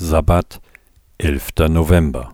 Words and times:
Sabbat, 0.00 0.60
11. 1.18 1.68
November. 1.70 2.32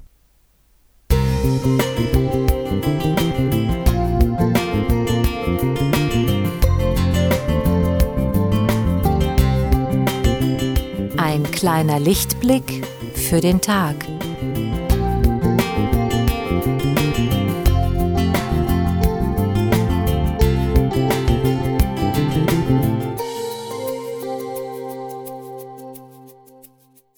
Ein 11.16 11.42
kleiner 11.53 11.98
Lichtblick 11.98 12.87
für 13.14 13.40
den 13.40 13.63
Tag. 13.63 13.96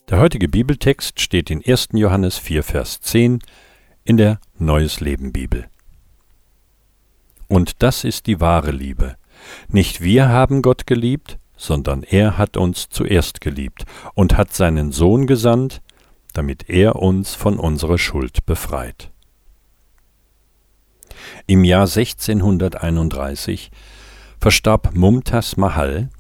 Der 0.09 0.21
heutige 0.21 0.47
Bibeltext 0.49 1.21
steht 1.21 1.51
in 1.51 1.65
1. 1.67 1.89
Johannes 1.95 2.39
4, 2.39 2.63
Vers 2.63 3.01
10 3.01 3.41
in 4.05 4.17
der 4.17 4.39
Neues 4.57 5.01
Leben 5.01 5.33
Bibel. 5.33 5.67
Und 7.49 7.83
das 7.83 8.05
ist 8.05 8.29
die 8.29 8.41
wahre 8.41 8.71
Liebe. 8.71 9.17
Nicht 9.67 10.01
wir 10.01 10.29
haben 10.29 10.63
Gott 10.63 10.87
geliebt, 10.87 11.41
sondern 11.57 12.05
er 12.05 12.39
hat 12.39 12.57
uns 12.57 12.89
zuerst 12.89 13.41
geliebt 13.41 13.85
und 14.15 14.37
hat 14.37 14.55
seinen 14.55 14.93
Sohn 14.93 15.27
gesandt, 15.27 15.83
damit 16.35 16.71
er 16.71 16.95
uns 16.95 17.35
von 17.35 17.59
unserer 17.59 17.99
Schuld 17.99 18.47
befreit. 18.47 19.11
Im 21.49 21.65
Jahr 21.65 21.89
1631 21.89 23.73
verstarb 24.39 24.95
Mumtaz 24.95 25.57
Mahal, 25.57 26.11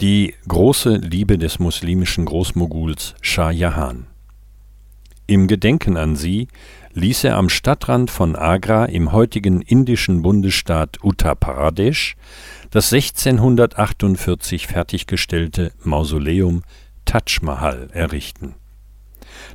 die 0.00 0.34
große 0.48 0.96
Liebe 0.96 1.38
des 1.38 1.58
muslimischen 1.58 2.24
Großmoguls 2.24 3.14
Shah 3.20 3.50
Jahan. 3.50 4.06
Im 5.26 5.46
Gedenken 5.46 5.96
an 5.96 6.16
sie 6.16 6.48
ließ 6.94 7.24
er 7.24 7.36
am 7.36 7.48
Stadtrand 7.48 8.10
von 8.10 8.34
Agra 8.34 8.86
im 8.86 9.12
heutigen 9.12 9.62
indischen 9.62 10.22
Bundesstaat 10.22 10.98
Uttar 11.04 11.36
Pradesh 11.36 12.16
das 12.70 12.92
1648 12.92 14.66
fertiggestellte 14.66 15.72
Mausoleum 15.82 16.62
Taj 17.04 17.40
Mahal 17.42 17.88
errichten. 17.92 18.54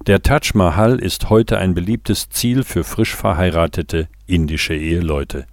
Der 0.06 0.22
Taj 0.22 0.52
Mahal 0.54 1.00
ist 1.00 1.30
heute 1.30 1.58
ein 1.58 1.74
beliebtes 1.74 2.30
Ziel 2.30 2.64
für 2.64 2.84
frisch 2.84 3.16
verheiratete 3.16 4.08
indische 4.28 4.76
Eheleute, 4.76 5.46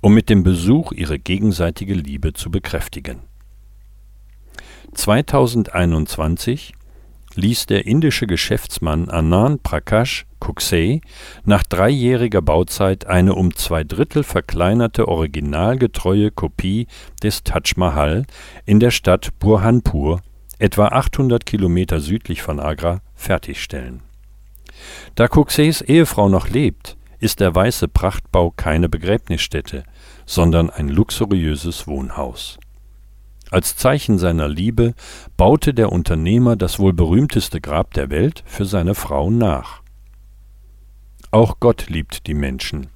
um 0.00 0.14
mit 0.14 0.28
dem 0.28 0.42
Besuch 0.42 0.92
ihre 0.92 1.18
gegenseitige 1.18 1.94
Liebe 1.94 2.32
zu 2.32 2.50
bekräftigen 2.50 3.29
2021 4.92 6.74
ließ 7.34 7.66
der 7.66 7.86
indische 7.86 8.26
Geschäftsmann 8.26 9.08
Anand 9.08 9.62
Prakash 9.62 10.26
Kuksey 10.40 11.00
nach 11.44 11.62
dreijähriger 11.62 12.42
Bauzeit 12.42 13.06
eine 13.06 13.34
um 13.34 13.54
zwei 13.54 13.84
Drittel 13.84 14.24
verkleinerte 14.24 15.06
originalgetreue 15.06 16.30
Kopie 16.30 16.86
des 17.22 17.44
Taj 17.44 17.74
Mahal 17.76 18.26
in 18.66 18.80
der 18.80 18.90
Stadt 18.90 19.38
Burhanpur, 19.38 20.22
etwa 20.58 20.88
800 20.88 21.46
Kilometer 21.46 22.00
südlich 22.00 22.42
von 22.42 22.58
Agra, 22.58 23.00
fertigstellen. 23.14 24.02
Da 25.14 25.28
Kukseys 25.28 25.82
Ehefrau 25.82 26.28
noch 26.28 26.48
lebt, 26.48 26.96
ist 27.20 27.40
der 27.40 27.54
weiße 27.54 27.86
Prachtbau 27.86 28.50
keine 28.50 28.88
Begräbnisstätte, 28.88 29.84
sondern 30.26 30.70
ein 30.70 30.88
luxuriöses 30.88 31.86
Wohnhaus 31.86 32.58
als 33.50 33.76
Zeichen 33.76 34.18
seiner 34.18 34.48
Liebe 34.48 34.94
baute 35.36 35.74
der 35.74 35.92
Unternehmer 35.92 36.56
das 36.56 36.78
wohl 36.78 36.92
berühmteste 36.92 37.60
Grab 37.60 37.94
der 37.94 38.10
Welt 38.10 38.42
für 38.46 38.64
seine 38.64 38.94
Frau 38.94 39.30
nach. 39.30 39.82
Auch 41.30 41.60
Gott 41.60 41.88
liebt 41.88 42.26
die 42.26 42.34
Menschen. 42.34 42.88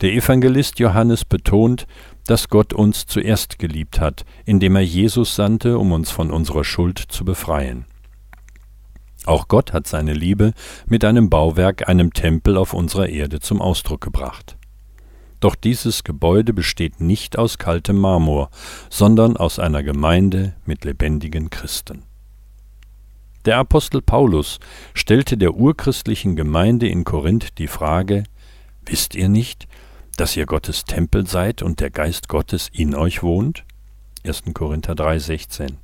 Der 0.00 0.12
Evangelist 0.12 0.78
Johannes 0.78 1.24
betont, 1.24 1.86
dass 2.26 2.48
Gott 2.48 2.72
uns 2.72 3.06
zuerst 3.06 3.58
geliebt 3.58 4.00
hat, 4.00 4.24
indem 4.44 4.76
er 4.76 4.82
Jesus 4.82 5.34
sandte, 5.34 5.78
um 5.78 5.92
uns 5.92 6.10
von 6.10 6.30
unserer 6.30 6.64
Schuld 6.64 6.98
zu 6.98 7.24
befreien. 7.24 7.84
Auch 9.26 9.48
Gott 9.48 9.72
hat 9.72 9.86
seine 9.86 10.12
Liebe 10.12 10.52
mit 10.86 11.04
einem 11.04 11.30
Bauwerk, 11.30 11.88
einem 11.88 12.12
Tempel 12.12 12.56
auf 12.56 12.74
unserer 12.74 13.08
Erde 13.08 13.40
zum 13.40 13.60
Ausdruck 13.60 14.00
gebracht. 14.00 14.56
Doch 15.44 15.56
dieses 15.56 16.04
Gebäude 16.04 16.54
besteht 16.54 17.02
nicht 17.02 17.38
aus 17.38 17.58
kaltem 17.58 17.98
Marmor, 17.98 18.48
sondern 18.88 19.36
aus 19.36 19.58
einer 19.58 19.82
Gemeinde 19.82 20.54
mit 20.64 20.86
lebendigen 20.86 21.50
Christen. 21.50 22.04
Der 23.44 23.58
Apostel 23.58 24.00
Paulus 24.00 24.58
stellte 24.94 25.36
der 25.36 25.54
urchristlichen 25.54 26.34
Gemeinde 26.34 26.88
in 26.88 27.04
Korinth 27.04 27.58
die 27.58 27.66
Frage 27.66 28.24
Wisst 28.86 29.14
ihr 29.14 29.28
nicht, 29.28 29.68
dass 30.16 30.34
ihr 30.34 30.46
Gottes 30.46 30.84
Tempel 30.84 31.26
seid 31.26 31.60
und 31.60 31.78
der 31.80 31.90
Geist 31.90 32.28
Gottes 32.28 32.70
in 32.72 32.94
euch 32.94 33.22
wohnt? 33.22 33.64
1. 34.26 34.44
Korinther 34.54 34.94
3,16 34.94 35.74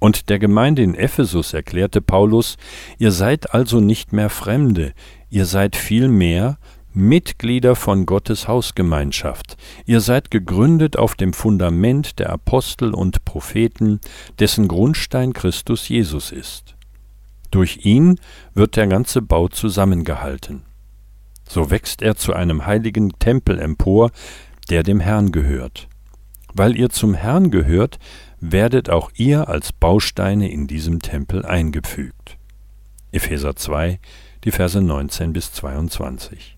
Und 0.00 0.28
der 0.28 0.38
Gemeinde 0.38 0.82
in 0.82 0.94
Ephesus 0.94 1.54
erklärte 1.54 2.02
Paulus, 2.02 2.58
ihr 2.98 3.10
seid 3.10 3.54
also 3.54 3.80
nicht 3.80 4.12
mehr 4.12 4.28
Fremde, 4.28 4.92
ihr 5.30 5.46
seid 5.46 5.76
vielmehr 5.76 6.58
Mitglieder 6.94 7.74
von 7.74 8.06
Gottes 8.06 8.46
Hausgemeinschaft. 8.46 9.56
Ihr 9.84 10.00
seid 10.00 10.30
gegründet 10.30 10.96
auf 10.96 11.16
dem 11.16 11.32
Fundament 11.32 12.20
der 12.20 12.30
Apostel 12.30 12.94
und 12.94 13.24
Propheten, 13.24 14.00
dessen 14.38 14.68
Grundstein 14.68 15.32
Christus 15.32 15.88
Jesus 15.88 16.30
ist. 16.30 16.76
Durch 17.50 17.84
ihn 17.84 18.20
wird 18.54 18.76
der 18.76 18.86
ganze 18.86 19.22
Bau 19.22 19.48
zusammengehalten. 19.48 20.62
So 21.48 21.70
wächst 21.70 22.00
er 22.00 22.14
zu 22.14 22.32
einem 22.32 22.64
heiligen 22.64 23.10
Tempel 23.18 23.58
empor, 23.58 24.12
der 24.70 24.84
dem 24.84 25.00
Herrn 25.00 25.32
gehört. 25.32 25.88
Weil 26.52 26.76
ihr 26.76 26.90
zum 26.90 27.14
Herrn 27.14 27.50
gehört, 27.50 27.98
werdet 28.40 28.88
auch 28.88 29.10
ihr 29.16 29.48
als 29.48 29.72
Bausteine 29.72 30.50
in 30.50 30.68
diesem 30.68 31.02
Tempel 31.02 31.44
eingefügt. 31.44 32.38
Epheser 33.10 33.56
2, 33.56 33.98
die 34.44 34.52
Verse 34.52 34.80
19 34.80 35.32
bis 35.32 35.52
22. 35.52 36.56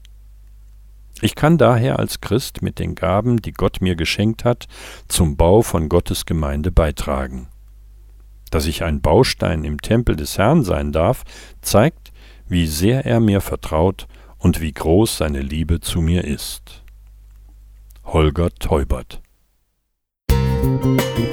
Ich 1.23 1.35
kann 1.35 1.57
daher 1.59 1.99
als 1.99 2.21
Christ 2.21 2.63
mit 2.63 2.79
den 2.79 2.95
Gaben, 2.95 3.41
die 3.41 3.53
Gott 3.53 3.81
mir 3.81 3.97
geschenkt 3.97 4.45
hat, 4.45 4.67
zum 5.09 5.37
Bau 5.37 5.63
von 5.63 5.89
Gottes 5.89 6.27
Gemeinde 6.27 6.71
beitragen. 6.71 7.49
Dass 8.51 8.67
ich 8.67 8.85
ein 8.85 9.01
Baustein 9.01 9.65
im 9.65 9.81
Tempel 9.81 10.15
des 10.17 10.39
Herrn 10.39 10.63
sein 10.63 10.93
darf, 10.93 11.25
zeigt, 11.63 12.13
wie 12.49 12.67
sehr 12.67 13.07
er 13.07 13.21
mir 13.21 13.41
vertraut 13.41 14.07
und 14.39 14.61
wie 14.61 14.73
groß 14.73 15.17
seine 15.17 15.41
Liebe 15.41 15.81
zu 15.81 16.01
mir 16.01 16.25
ist. 16.25 16.83
Holger 18.05 18.51
Teubert 18.51 19.21
Musik 20.77 21.26